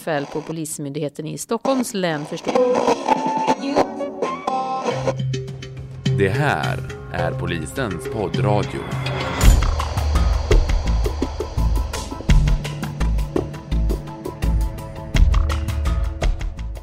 [0.00, 2.54] befäl på Polismyndigheten i Stockholms län förstod.
[6.18, 6.78] Det här
[7.12, 8.80] är polisens poddradio.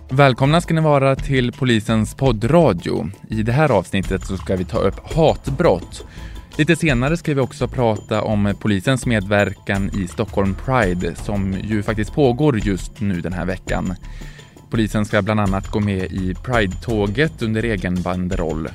[0.09, 3.09] Välkomna ska ni vara till polisens poddradio.
[3.29, 6.05] I det här avsnittet så ska vi ta upp hatbrott.
[6.57, 12.13] Lite senare ska vi också prata om polisens medverkan i Stockholm Pride som ju faktiskt
[12.13, 13.95] pågår just nu den här veckan.
[14.69, 18.67] Polisen ska bland annat gå med i Pride-tåget under egen banderoll.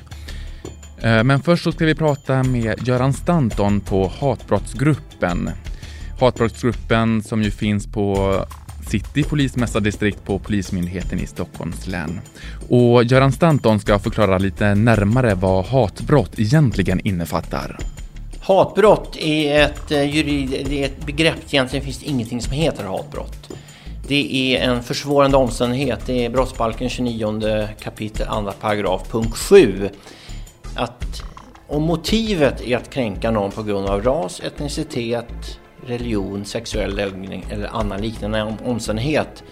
[1.01, 5.49] Eh, men först så ska vi prata med Göran Stanton på Hatbrottsgruppen.
[6.19, 8.37] Hatbrottsgruppen som ju finns på
[8.93, 12.21] City polismästardistrikt på Polismyndigheten i Stockholms län.
[12.69, 17.79] Och Göran Stanton ska förklara lite närmare vad hatbrott egentligen innefattar.
[18.39, 23.49] Hatbrott är ett, eh, det är ett begrepp, egentligen finns det ingenting som heter hatbrott.
[24.07, 29.89] Det är en försvårande omständighet, det är brottsbalken 29 kapitel 2 paragraf punkt 7.
[30.75, 31.23] Att
[31.67, 37.67] om motivet är att kränka någon på grund av ras, etnicitet, religion, sexuell läggning eller
[37.67, 39.43] annan liknande omständighet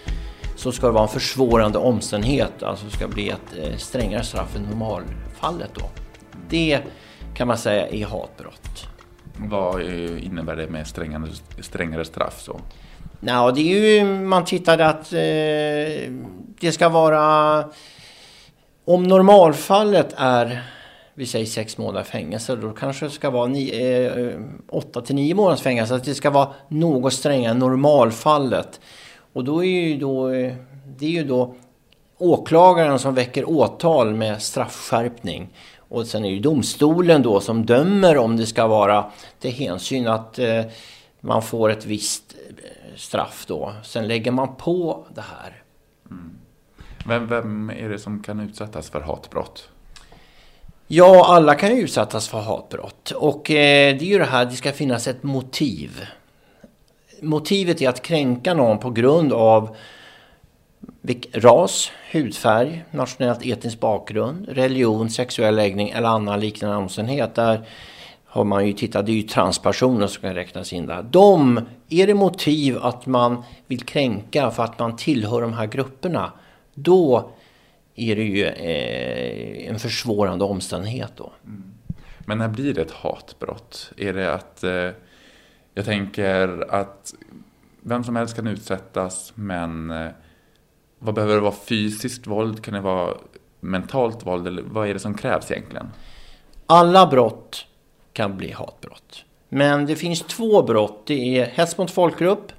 [0.56, 4.62] så ska det vara en försvårande omständighet, alltså ska bli ett eh, strängare straff än
[4.62, 5.90] normalfallet då.
[6.48, 6.80] Det
[7.34, 8.86] kan man säga är hatbrott.
[9.36, 11.28] Vad eh, innebär det med strängare,
[11.60, 12.40] strängare straff?
[12.40, 12.60] Så?
[13.20, 16.12] Ja, det är ju, man tittade att eh,
[16.60, 17.64] det ska vara...
[18.84, 20.62] Om normalfallet är,
[21.14, 25.34] vi säger sex månader fängelse, då kanske det ska vara ni, eh, åtta till nio
[25.34, 25.94] månaders fängelse.
[25.94, 28.80] Att det ska vara något strängare än normalfallet.
[29.32, 30.54] Och då är ju då, eh,
[30.98, 31.54] det är ju då
[32.18, 35.48] åklagaren som väcker åtal med straffskärpning.
[35.78, 40.38] Och sen är det domstolen då som dömer om det ska vara till hänsyn att
[40.38, 40.62] eh,
[41.20, 43.72] man får ett visst eh, straff då.
[43.82, 45.62] Sen lägger man på det här.
[46.10, 46.30] Mm.
[47.06, 49.68] Vem, vem är det som kan utsättas för hatbrott?
[50.86, 53.10] Ja, alla kan ju utsättas för hatbrott.
[53.10, 56.06] Och eh, det är ju det här, det ska finnas ett motiv.
[57.20, 59.76] Motivet är att kränka någon på grund av
[61.32, 67.34] ras, hudfärg, nationellt etnisk bakgrund, religion, sexuell läggning eller annan liknande omständighet.
[67.34, 67.66] Där
[68.24, 71.02] har man ju tittat, det är ju transpersoner som kan räknas in där.
[71.02, 76.32] De, är det motiv att man vill kränka för att man tillhör de här grupperna,
[76.74, 77.30] då
[77.94, 81.32] är det ju eh, en försvårande omständighet då.
[81.44, 81.64] Mm.
[82.26, 83.92] Men när blir det ett hatbrott?
[83.96, 84.90] Är det att, eh,
[85.74, 87.14] jag tänker att
[87.80, 90.10] vem som helst kan utsättas, men eh,
[90.98, 92.64] vad behöver det vara fysiskt våld?
[92.64, 93.14] Kan det vara
[93.60, 94.46] mentalt våld?
[94.46, 95.86] Eller vad är det som krävs egentligen?
[96.66, 97.66] Alla brott
[98.12, 99.24] kan bli hatbrott.
[99.48, 101.02] Men det finns två brott.
[101.06, 102.52] Det är hets mot folkgrupp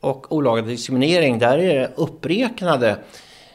[0.00, 1.38] och olaga diskriminering.
[1.38, 2.98] Där är det uppräknade.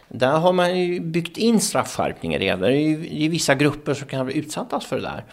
[0.09, 2.59] Där har man ju byggt in straffskärpningar redan.
[2.59, 5.24] Det är ju vissa grupper som kan bli utsatta för det där.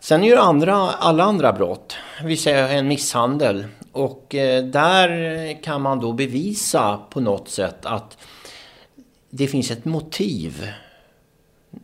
[0.00, 1.96] Sen är det andra, alla andra brott.
[2.24, 3.66] Vi säger en misshandel.
[3.92, 8.18] Och eh, där kan man då bevisa på något sätt att
[9.30, 10.72] det finns ett motiv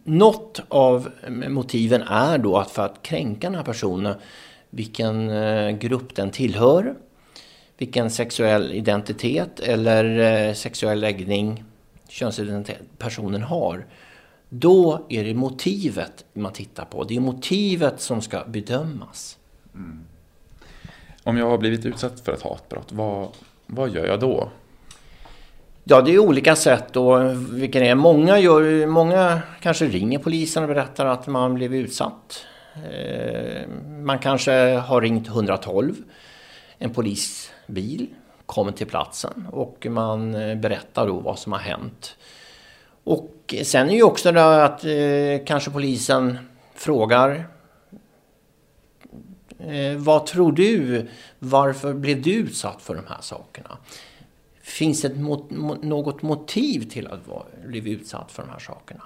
[0.04, 1.10] något av
[1.48, 4.14] motiven är då att för att kränka den här personen,
[4.70, 6.94] vilken eh, grupp den tillhör,
[7.78, 11.64] vilken sexuell identitet eller eh, sexuell läggning,
[12.14, 13.86] könsidentitet personen har.
[14.48, 17.04] Då är det motivet man tittar på.
[17.04, 19.38] Det är motivet som ska bedömas.
[19.74, 20.00] Mm.
[21.22, 23.28] Om jag har blivit utsatt för ett hatbrott, vad,
[23.66, 24.48] vad gör jag då?
[25.84, 27.18] Ja, det är olika sätt då.
[27.50, 27.94] Vilken är.
[27.94, 32.46] Många, gör, många kanske ringer polisen och berättar att man blev utsatt.
[32.74, 35.94] Eh, man kanske har ringt 112.
[36.78, 38.06] En polisbil
[38.46, 42.16] kommer till platsen och man eh, berättar då vad som har hänt.
[43.04, 46.38] Och sen är ju också det att eh, kanske polisen
[46.74, 47.46] frågar
[49.58, 51.06] eh, vad tror du?
[51.38, 53.78] Varför blev du utsatt för de här sakerna?
[54.62, 55.50] Finns det mot,
[55.82, 57.20] något motiv till att
[57.66, 59.02] bli utsatt för de här sakerna?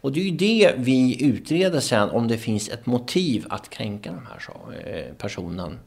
[0.00, 4.10] Och det är ju det vi utreder sen, om det finns ett motiv att kränka
[4.10, 4.40] den här
[4.86, 5.78] eh, personen.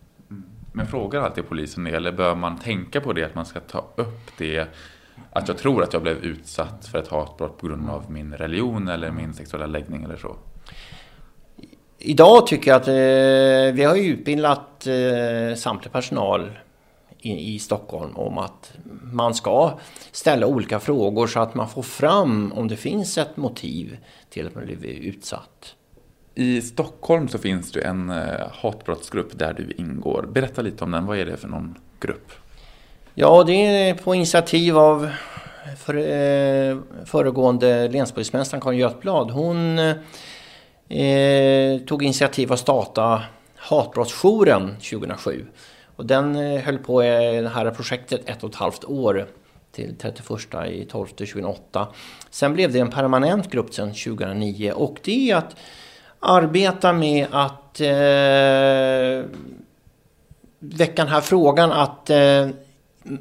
[0.72, 3.86] Men frågar alltid polisen det, eller bör man tänka på det, att man ska ta
[3.96, 4.68] upp det?
[5.32, 8.88] Att jag tror att jag blev utsatt för ett hatbrott på grund av min religion
[8.88, 10.36] eller min sexuella läggning eller så?
[11.98, 16.52] Idag tycker jag att eh, vi har utbildat eh, samtlig personal
[17.20, 19.80] i, i Stockholm om att man ska
[20.12, 23.98] ställa olika frågor så att man får fram om det finns ett motiv
[24.30, 25.76] till att man blivit utsatt.
[26.36, 30.28] I Stockholm så finns det en eh, hatbrottsgrupp där du ingår.
[30.32, 31.06] Berätta lite om den.
[31.06, 32.32] Vad är det för någon grupp?
[33.14, 35.10] Ja, det är på initiativ av
[35.78, 39.32] för, eh, föregående länspolismästaren Karin Götblad.
[39.32, 39.96] Hon eh,
[40.90, 43.22] eh tog initiativ att starta
[43.56, 45.46] Hatbrottsjouren 2007.
[45.96, 49.28] Och den eh, höll på i det här projektet ett och ett halvt år
[49.72, 50.30] till 31
[50.70, 51.88] i 12 2008.
[52.30, 55.56] Sen blev det en permanent grupp sedan 2009 och det är att
[56.22, 59.26] arbeta med att eh,
[60.60, 62.50] väcka den här frågan att eh,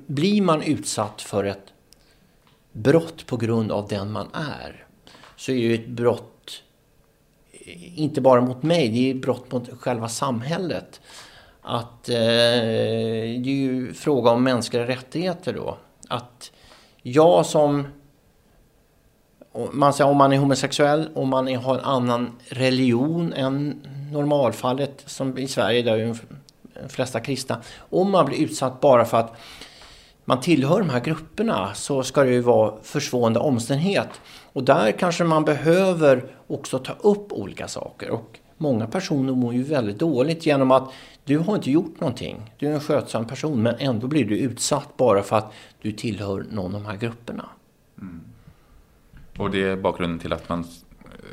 [0.06, 1.66] blir man utsatt för ett
[2.72, 4.84] brott på grund av den man är
[5.36, 6.62] så är ju ett brott
[7.94, 11.00] inte bara mot mig, det är ett brott mot själva samhället.
[11.62, 15.78] Att eh, det är ju fråga om mänskliga rättigheter då.
[16.08, 16.52] Att
[17.02, 17.86] jag som
[19.72, 25.38] man säger om man är homosexuell, om man har en annan religion än normalfallet som
[25.38, 26.16] i Sverige där är
[26.82, 27.60] de flesta kristna.
[27.78, 29.36] Om man blir utsatt bara för att
[30.24, 34.08] man tillhör de här grupperna så ska det ju vara försvårande omständighet.
[34.52, 38.10] Och där kanske man behöver också ta upp olika saker.
[38.10, 40.92] Och många personer mår ju väldigt dåligt genom att
[41.24, 42.52] du har inte gjort någonting.
[42.58, 46.46] Du är en skötsam person men ändå blir du utsatt bara för att du tillhör
[46.50, 47.48] någon av de här grupperna.
[48.00, 48.29] Mm.
[49.40, 50.64] Och det är bakgrunden till att man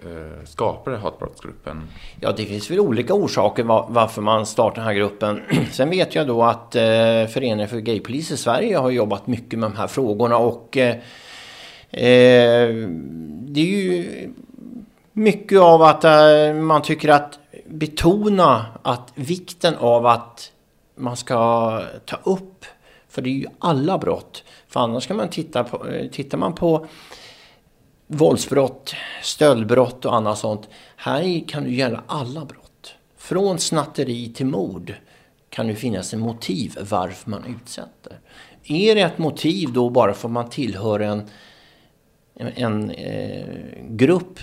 [0.06, 1.82] eh, skapade hatbrottsgruppen?
[2.20, 5.42] Ja, det finns väl olika orsaker varför man startar den här gruppen.
[5.72, 6.82] Sen vet jag då att eh,
[7.28, 10.96] Föreningen för gaypolis i Sverige har jobbat mycket med de här frågorna och eh,
[11.92, 12.70] eh
[13.50, 14.30] det är ju
[15.12, 20.52] mycket av att eh, man tycker att betona att vikten av att
[20.96, 22.66] man ska ta upp,
[23.10, 24.44] för det är ju alla brott.
[24.68, 26.88] För annars kan man titta på, tittar man på
[28.08, 30.70] våldsbrott, stöldbrott och annat sånt.
[30.96, 32.94] Här kan det gälla alla brott.
[33.18, 34.94] Från snatteri till mord
[35.50, 38.20] kan det finnas en motiv varför man utsätter.
[38.64, 41.30] Är det ett motiv då bara för att man tillhör en,
[42.36, 43.46] en, en eh,
[43.90, 44.40] grupp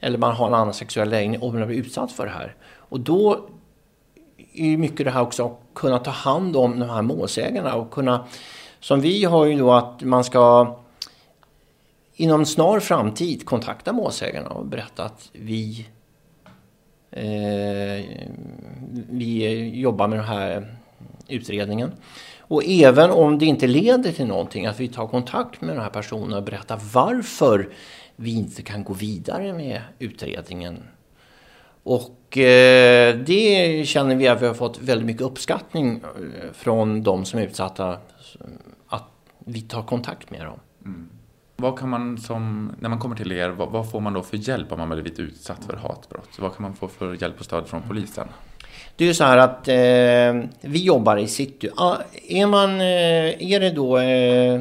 [0.00, 2.54] eller man har en annan sexuell läggning och man blir utsatt för det här.
[2.76, 3.48] Och då
[4.54, 7.90] är ju mycket det här också att kunna ta hand om de här målsägarna och
[7.90, 8.24] kunna,
[8.80, 10.76] som vi har ju då att man ska
[12.16, 15.86] inom snar framtid kontakta målsägarna och berätta att vi,
[17.10, 18.04] eh,
[19.10, 20.76] vi jobbar med den här
[21.28, 21.92] utredningen.
[22.38, 25.90] Och även om det inte leder till någonting, att vi tar kontakt med den här
[25.90, 27.68] personen och berättar varför
[28.16, 30.82] vi inte kan gå vidare med utredningen.
[31.82, 37.24] Och eh, det känner vi att vi har fått väldigt mycket uppskattning eh, från de
[37.24, 37.98] som är utsatta,
[38.88, 40.58] att vi tar kontakt med dem.
[40.84, 41.08] Mm.
[41.56, 44.36] Vad kan man som, när man kommer till er, vad, vad, får man då för
[44.36, 46.38] hjälp om man blivit utsatt för hatbrott?
[46.38, 48.28] Vad kan man få för hjälp och stöd från polisen?
[48.96, 51.70] Det är ju så här att eh, vi jobbar i city.
[51.76, 51.96] Ah,
[52.28, 54.60] är, man, eh, är det då eh,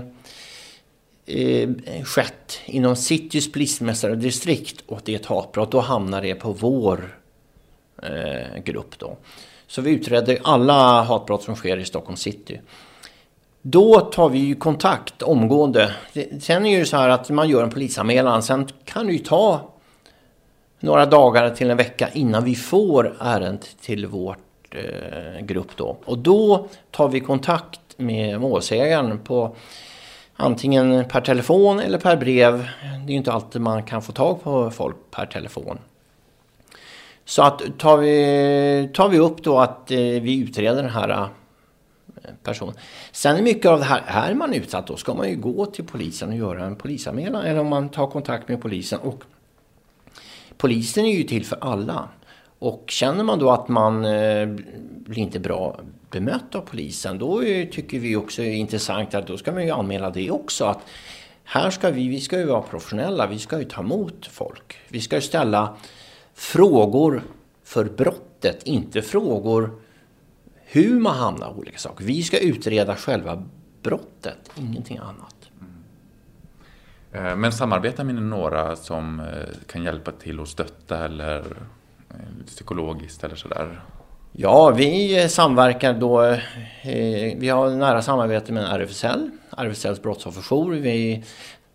[1.25, 1.69] eh,
[2.03, 7.17] skett inom Citys polismästardistrikt och det är ett hatbrott, då hamnar det på vår
[8.03, 9.17] eh, grupp då.
[9.67, 12.61] Så vi utreder alla hatbrott som sker i Stockholm city.
[13.65, 15.91] Då tar vi ju kontakt omgående.
[16.39, 18.43] Sen är det ju så här att man gör en polisanmälan.
[18.43, 19.71] Sen kan det ju ta
[20.79, 24.37] några dagar till en vecka innan vi får ärendet till vårt
[24.71, 25.97] eh, grupp då.
[26.05, 29.55] Och då tar vi kontakt med målsägaren på
[30.35, 32.57] antingen per telefon eller per brev.
[32.81, 35.77] Det är ju inte alltid man kan få tag på folk per telefon.
[37.25, 41.27] Så att tar vi, tar vi upp då att eh, vi utreder den här
[42.43, 42.73] person.
[43.11, 46.29] Sen mycket av det här, är man utsatt då ska man ju gå till polisen
[46.29, 48.99] och göra en polisanmälan eller om man tar kontakt med polisen.
[48.99, 49.23] Och
[50.57, 52.09] polisen är ju till för alla.
[52.59, 54.47] Och känner man då att man eh,
[55.05, 55.79] blir inte bra
[56.09, 59.71] bemött av polisen då är, tycker vi också är intressant att då ska man ju
[59.71, 60.65] anmäla det också.
[60.65, 60.79] Att
[61.43, 64.77] här ska vi, vi ska ju vara professionella, vi ska ju ta emot folk.
[64.87, 65.75] Vi ska ju ställa
[66.33, 67.23] frågor
[67.63, 69.71] för brottet, inte frågor
[70.73, 72.05] hur man hamnar i olika saker.
[72.05, 73.43] Vi ska utreda själva
[73.81, 75.35] brottet, ingenting annat.
[77.11, 77.39] Mm.
[77.39, 79.25] Men samarbetar med några som eh,
[79.67, 81.39] kan hjälpa till och stötta eller
[82.09, 83.81] eh, psykologiskt eller sådär?
[84.31, 86.37] Ja, vi samverkar då.
[87.35, 90.71] Vi har nära samarbete med RFSL, RFSLs brottsofferjour.
[90.71, 91.23] Vi,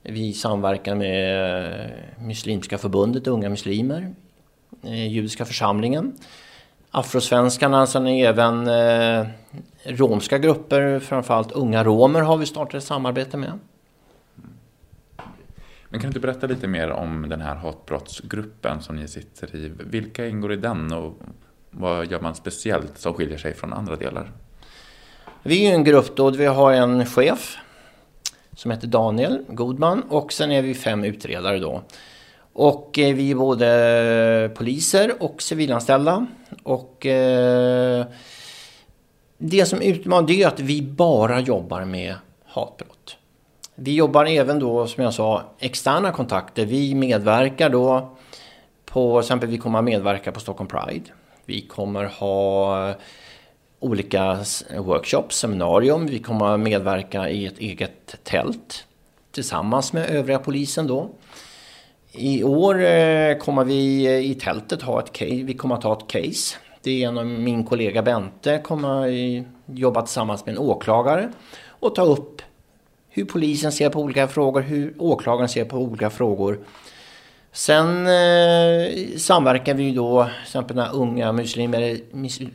[0.02, 4.14] vi samverkar med Muslimska förbundet Unga Muslimer,
[5.08, 6.12] Judiska församlingen
[6.90, 9.26] afrosvenskarna, sen även eh,
[9.84, 13.52] romska grupper, framförallt unga romer har vi startat ett samarbete med.
[15.88, 19.72] Men kan du berätta lite mer om den här hatbrottsgruppen som ni sitter i?
[19.78, 21.14] Vilka ingår i den och
[21.70, 24.30] vad gör man speciellt som skiljer sig från andra delar?
[25.42, 27.56] Vi är en grupp då, vi har en chef
[28.56, 31.82] som heter Daniel Godman och sen är vi fem utredare då.
[32.58, 36.26] Och eh, vi är både poliser och civilanställda.
[36.62, 38.06] Och eh,
[39.38, 43.16] det som utmanar det är att vi bara jobbar med hatbrott.
[43.74, 46.66] Vi jobbar även då, som jag sa, externa kontakter.
[46.66, 48.16] Vi medverkar då
[48.84, 51.10] på, exempel vi kommer att medverka på Stockholm Pride.
[51.44, 52.94] Vi kommer ha
[53.80, 54.38] olika
[54.78, 56.06] workshops, seminarium.
[56.06, 58.84] Vi kommer att medverka i ett eget tält
[59.30, 61.10] tillsammans med övriga polisen då.
[62.18, 65.42] I år eh, kommer vi eh, i tältet ha ett case.
[65.44, 66.56] Vi kommer att ha ett case.
[66.82, 71.32] Det är en av min kollega Bente kommer att eh, jobba tillsammans med en åklagare
[71.68, 72.42] och ta upp
[73.08, 76.58] hur polisen ser på olika frågor, hur åklagaren ser på olika frågor.
[77.52, 81.96] Sen eh, samverkar vi ju då, till exempel när unga muslimer,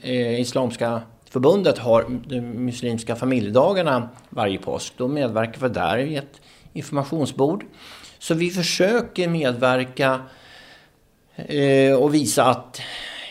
[0.01, 4.93] eh, Islamska förbundet har de muslimska familjedagarna varje påsk.
[4.98, 6.41] Då medverkar vi där i ett
[6.74, 7.65] informationsbord.
[8.24, 10.22] Så vi försöker medverka
[11.36, 12.82] eh, och visa att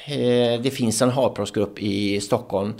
[0.07, 2.75] eh, det finns en hatbrottsgrupp i Stockholm.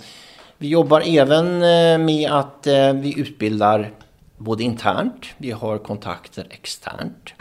[0.57, 3.91] Vi jobbar även eh, med att eh, vi utbildar
[4.37, 7.33] både internt, vi har kontakter externt.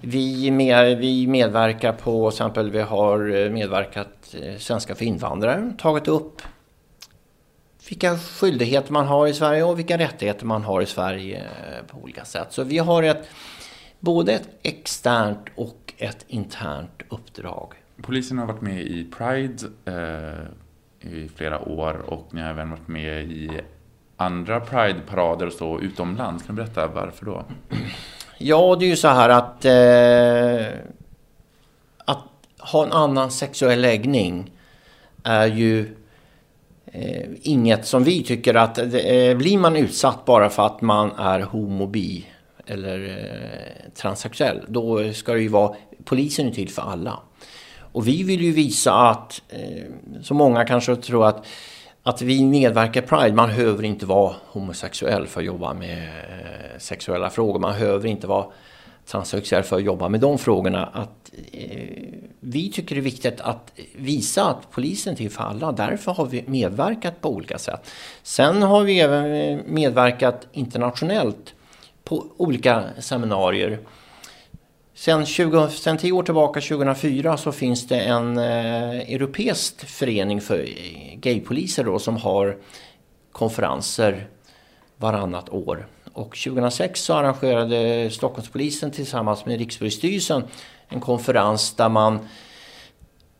[0.00, 5.72] Vi, med, vi medverkar på, till exempel vi har eh, medverkat eh, Svenska för invandrare,
[5.78, 6.42] tagit upp
[7.88, 11.42] vilka skyldigheter man har i Sverige och vilka rättigheter man har i Sverige
[11.86, 12.46] på olika sätt.
[12.50, 13.28] Så vi har ett,
[14.00, 17.74] både ett externt och ett internt uppdrag.
[18.02, 20.46] Polisen har varit med i Pride eh,
[21.12, 23.50] i flera år och ni har även varit med i
[24.16, 26.46] andra Pride-parader och så utomlands.
[26.46, 27.44] Kan du berätta varför då?
[28.38, 30.78] Ja, det är ju så här att eh,
[32.04, 32.24] att
[32.58, 34.50] ha en annan sexuell läggning
[35.22, 35.96] är ju
[36.86, 41.40] eh, inget som vi tycker att eh, blir man utsatt bara för att man är
[41.40, 42.26] homobi
[42.66, 47.20] eller eh, transsexuell, då ska det ju vara, polisen är till för alla.
[47.92, 49.84] Och vi vill ju visa att, eh,
[50.22, 51.46] så många kanske tror att
[52.06, 56.78] att vi medverkar i Pride, man behöver inte vara homosexuell för att jobba med eh,
[56.78, 57.60] sexuella frågor.
[57.60, 58.46] Man behöver inte vara
[59.06, 60.86] transsexuell för att jobba med de frågorna.
[60.86, 61.88] Att, eh,
[62.40, 65.72] vi tycker det är viktigt att visa att polisen är till för alla.
[65.72, 67.90] Därför har vi medverkat på olika sätt.
[68.22, 71.54] Sen har vi även eh, medverkat internationellt
[72.06, 73.78] på olika seminarier.
[74.94, 80.68] Sen, 20, sen tio år tillbaka, 2004, så finns det en eh, europeisk förening för
[81.16, 82.56] gaypoliser då, som har
[83.32, 84.26] konferenser
[84.96, 85.86] varannat år.
[86.12, 90.44] Och 2006 så arrangerade Stockholmspolisen tillsammans med Rikspolisstyrelsen
[90.88, 92.28] en konferens där man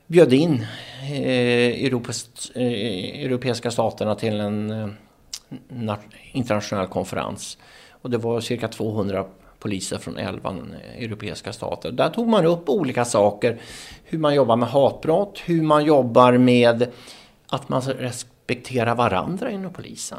[0.06, 0.66] bjöd in
[1.02, 5.96] eh, Europas, eh, europeiska staterna till en eh,
[6.32, 7.58] internationell konferens.
[8.06, 9.24] Och det var cirka 200
[9.58, 11.92] poliser från 11 eh, europeiska stater.
[11.92, 13.60] Där tog man upp olika saker.
[14.04, 16.86] Hur man jobbar med hatbrott, hur man jobbar med
[17.46, 20.18] att man respekterar varandra inom polisen.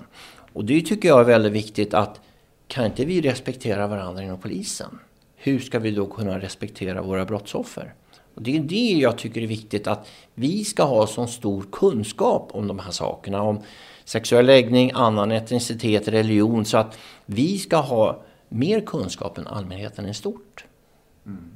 [0.53, 2.21] Och det tycker jag är väldigt viktigt att
[2.67, 4.99] kan inte vi respektera varandra inom polisen?
[5.35, 7.93] Hur ska vi då kunna respektera våra brottsoffer?
[8.35, 12.49] Och det är det jag tycker är viktigt att vi ska ha så stor kunskap
[12.53, 13.41] om de här sakerna.
[13.41, 13.59] Om
[14.07, 16.65] sexuell läggning, annan etnicitet, religion.
[16.65, 20.65] Så att vi ska ha mer kunskap än allmänheten i stort.
[21.25, 21.51] Mm.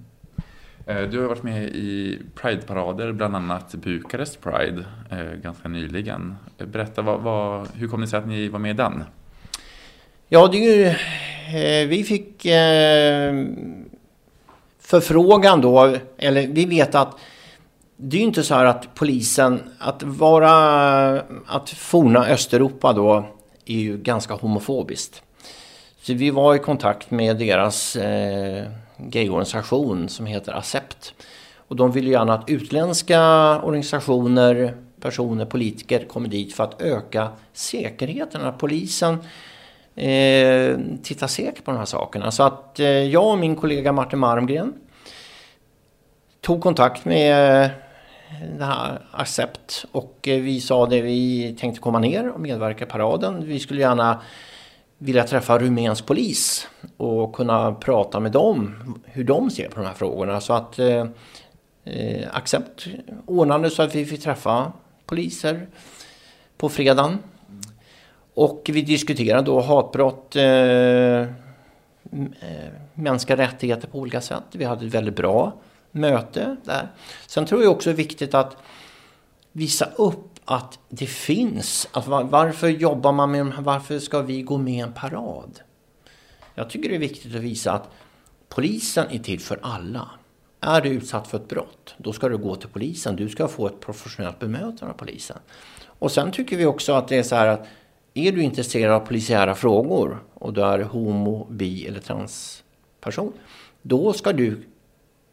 [0.85, 6.35] Eh, du har varit med i Pride-parader, bland annat Bukarest Pride, eh, ganska nyligen.
[6.57, 9.03] Berätta, vad, vad, hur kom det sig att ni var med i den?
[10.29, 12.41] Ja, det är ju, eh, vi fick
[14.79, 17.19] förfrågan då, eller vi vet att
[18.03, 20.51] det är ju inte så här att polisen, att vara,
[21.45, 23.25] att forna Östeuropa då
[23.65, 25.23] är ju ganska homofobiskt.
[26.01, 28.65] Så vi var i kontakt med deras eh,
[28.97, 31.13] gayorganisation som heter Accept.
[31.55, 33.21] Och de vill ju gärna att utländska
[33.61, 38.41] organisationer, personer, politiker kommer dit för att öka säkerheten.
[38.41, 39.13] Att polisen
[39.95, 42.31] eh, tittar säkert på de här sakerna.
[42.31, 44.73] Så att eh, jag och min kollega Martin Marmgren
[46.41, 47.69] tog kontakt med
[48.39, 52.87] den här Accept och eh, vi sa det vi tänkte komma ner och medverka i
[52.87, 53.45] paraden.
[53.45, 54.21] Vi skulle gärna
[54.97, 59.93] vilja träffa rumänsk polis och kunna prata med dem hur de ser på de här
[59.93, 60.41] frågorna.
[60.41, 61.05] Så att eh,
[61.83, 62.87] eh, Accept
[63.25, 64.71] ordnade så att vi fick träffa
[65.05, 65.67] poliser
[66.57, 67.17] på fredagen.
[68.33, 71.27] Och vi diskuterade då hatbrott, eh, eh
[72.93, 74.43] mänskliga rättigheter på olika sätt.
[74.51, 75.53] Vi hade ett väldigt bra
[75.91, 76.87] möte där.
[77.27, 78.57] Sen tror jag också det är viktigt att
[79.51, 81.87] visa upp att det finns.
[81.91, 85.59] Att varför jobbar man med Varför ska vi gå med i en parad?
[86.55, 87.89] Jag tycker det är viktigt att visa att
[88.49, 90.09] polisen är till för alla.
[90.59, 93.15] Är du utsatt för ett brott, då ska du gå till polisen.
[93.15, 95.37] Du ska få ett professionellt bemötande av polisen.
[95.85, 97.67] Och sen tycker vi också att det är så här att
[98.13, 103.33] är du intresserad av polisiära frågor och du är homo, bi eller transperson,
[103.81, 104.63] då ska du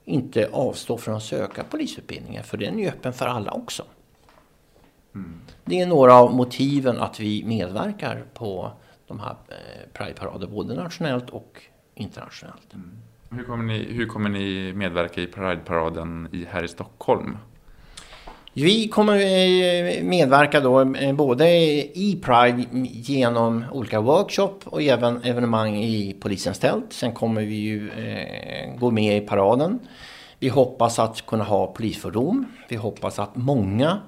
[0.08, 3.82] inte avstå från att söka polisutbildningen, för den är öppen för alla också.
[5.14, 5.40] Mm.
[5.64, 8.72] Det är några av motiven att vi medverkar på
[9.06, 11.62] de här eh, Pride-parader, både nationellt och
[11.94, 12.74] internationellt.
[12.74, 12.90] Mm.
[13.30, 17.36] Hur, kommer ni, hur kommer ni medverka i Pride-paraden här i Stockholm?
[18.60, 25.76] Vi kommer eh, medverka då eh, både i Pride genom olika workshop och även evenemang
[25.76, 26.92] i polisens tält.
[26.92, 29.78] Sen kommer vi ju eh, gå med i paraden.
[30.38, 32.46] Vi hoppas att kunna ha polisfordon.
[32.68, 33.98] Vi hoppas att många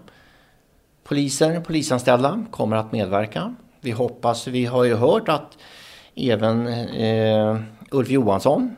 [1.04, 3.54] poliser, polisanställda kommer att medverka.
[3.80, 5.59] Vi hoppas, vi har ju hört att
[6.16, 8.76] även eh, Ulf Johansson,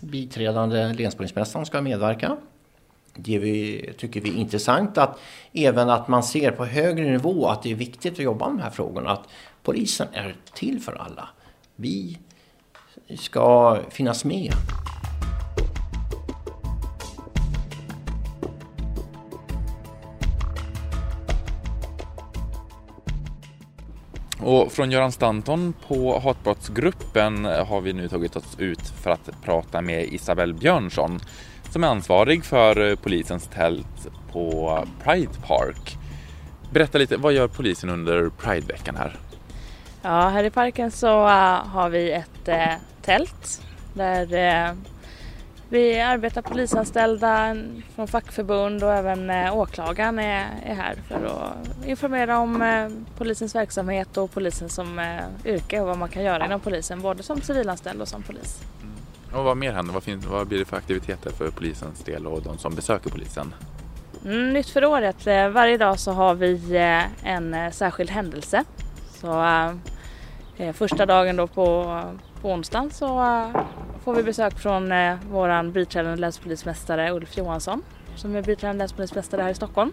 [0.00, 2.36] biträdande länspolismästaren, ska medverka.
[3.24, 5.18] Det vi, tycker vi är intressant att
[5.52, 8.62] även att man ser på högre nivå att det är viktigt att jobba med de
[8.62, 9.10] här frågorna.
[9.10, 9.28] Att
[9.62, 11.28] polisen är till för alla.
[11.76, 12.18] Vi
[13.16, 14.52] ska finnas med.
[24.42, 29.80] Och från Göran Stanton på Hatbrottsgruppen har vi nu tagit oss ut för att prata
[29.80, 31.20] med Isabelle Björnsson
[31.70, 35.98] som är ansvarig för polisens tält på Pride Park.
[36.72, 39.16] Berätta lite, vad gör polisen under Prideveckan här?
[40.02, 41.30] Ja, här i parken så uh,
[41.66, 43.62] har vi ett uh, tält
[43.94, 44.34] där
[44.68, 44.74] uh,
[45.72, 47.56] vi arbetar polisanställda
[47.94, 53.54] från fackförbund och även eh, åklagaren är, är här för att informera om eh, polisens
[53.54, 57.40] verksamhet och polisen som eh, yrke och vad man kan göra inom polisen, både som
[57.40, 58.62] civilanställd och som polis.
[58.82, 58.94] Mm.
[59.32, 59.94] Och vad mer händer?
[59.94, 63.54] Vad, finns, vad blir det för aktiviteter för polisens del och de som besöker polisen?
[64.24, 68.64] Mm, nytt för året, eh, varje dag så har vi eh, en eh, särskild händelse.
[69.12, 69.44] Så
[70.72, 72.00] första dagen då på,
[72.42, 73.06] på onsdagen så
[74.04, 77.82] får vi besök från eh, biträdande länspolismästare Ulf Johansson
[78.16, 79.92] som är biträdande länspolismästare här i Stockholm.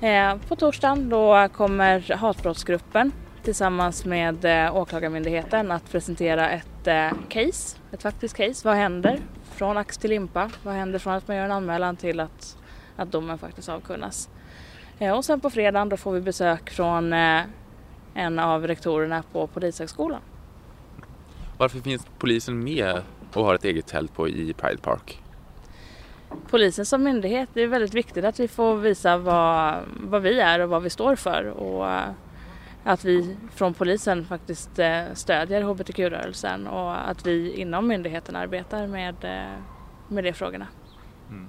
[0.00, 7.76] Eh, på torsdagen då kommer hatbrottsgruppen tillsammans med eh, Åklagarmyndigheten att presentera ett eh, case,
[7.92, 8.68] ett faktiskt case.
[8.68, 9.20] Vad händer
[9.54, 10.50] från ax till limpa?
[10.62, 12.58] Vad händer från att man gör en anmälan till att,
[12.96, 14.28] att domen faktiskt avkunnas?
[14.98, 17.40] Eh, och sen på fredagen då får vi besök från eh,
[18.14, 20.20] en av rektorerna på Polishögskolan.
[21.58, 25.22] Varför finns polisen med och har ett eget tält på i Pride Park.
[26.50, 30.60] Polisen som myndighet, det är väldigt viktigt att vi får visa vad, vad vi är
[30.60, 32.10] och vad vi står för och eh,
[32.84, 39.14] att vi från polisen faktiskt eh, stödjer hbtq-rörelsen och att vi inom myndigheten arbetar med,
[39.24, 39.58] eh,
[40.08, 40.66] med de frågorna.
[41.30, 41.46] Mm.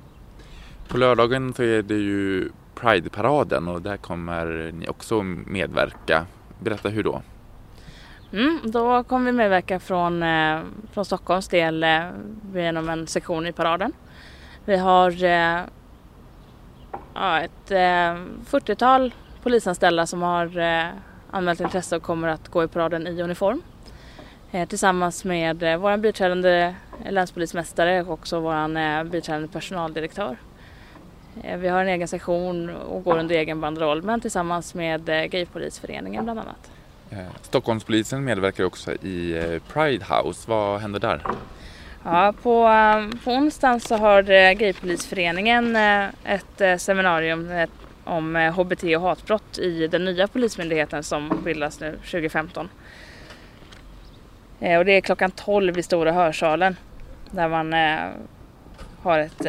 [0.87, 6.25] På lördagen så är det ju Pride-paraden och där kommer ni också medverka.
[6.59, 7.21] Berätta hur då?
[8.33, 10.59] Mm, då kommer vi medverka från, eh,
[10.91, 11.85] från Stockholms del
[12.53, 13.93] genom en sektion i paraden.
[14.65, 15.11] Vi har
[17.13, 19.13] ja, ett eh, 40-tal
[19.43, 20.45] polisanställda som har
[21.31, 23.61] anmält intresse och kommer att gå i paraden i uniform.
[24.51, 26.75] Eh, tillsammans med eh, vår biträdande
[27.09, 30.37] länspolismästare och också vår eh, biträdande personaldirektör.
[31.43, 35.25] Eh, vi har en egen sektion och går under egen banderoll men tillsammans med eh,
[35.25, 36.71] Gaypolisföreningen bland annat.
[37.09, 40.49] Eh, Stockholmspolisen medverkar också i eh, Pride House.
[40.49, 41.21] Vad händer där?
[42.03, 45.75] Ja, på, eh, på onsdagen så har Gaypolisföreningen
[46.23, 47.49] ett seminarium
[48.03, 52.69] om HBT och hatbrott i den nya polismyndigheten som bildas nu 2015.
[54.59, 56.75] Och det är klockan 12 i Stora hörsalen
[57.31, 57.73] där man
[59.01, 59.45] har ett,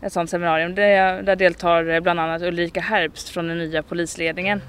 [0.00, 0.74] ett sådant seminarium.
[0.74, 4.60] Där deltar bland annat Ulrika Herbst från den nya polisledningen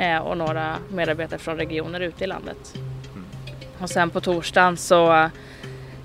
[0.00, 2.74] Eh, och några medarbetare från regioner ute i landet.
[2.74, 3.24] Mm.
[3.78, 5.30] Och sen på torsdagen så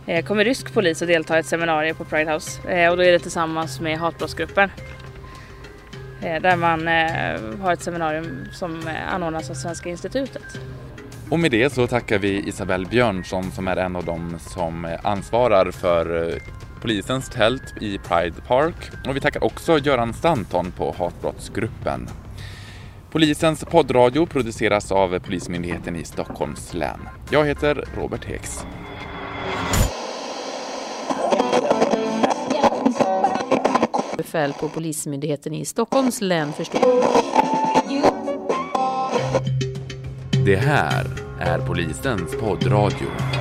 [0.06, 3.04] eh, kommer rysk polis att delta i ett seminarium på Pride House eh, och då
[3.04, 4.70] är det tillsammans med hatbrottsgruppen.
[6.26, 10.60] Eh, där man eh, har ett seminarium som eh, anordnas av Svenska institutet.
[11.30, 15.72] Och med det så tackar vi Isabelle Björnsson som är en av dem som ansvarar
[15.72, 16.34] för
[16.82, 18.76] polisens tält i Pride Park.
[19.08, 22.08] Och vi tackar också Göran Stanton på hatbrottsgruppen.
[23.12, 27.00] Polisens poddradio produceras av Polismyndigheten i Stockholms län.
[27.30, 28.66] Jag heter Robert Hex.
[34.36, 36.82] befäl på Polismyndigheten i Stockholms län förstod.
[40.46, 41.06] Det här
[41.40, 43.35] är polisens poddradio.